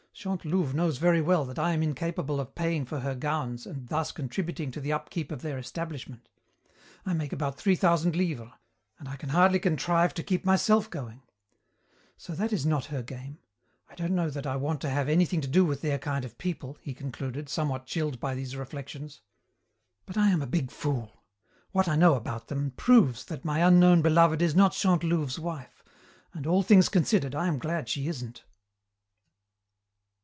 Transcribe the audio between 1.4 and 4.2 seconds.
that I am incapable of paying for her gowns and thus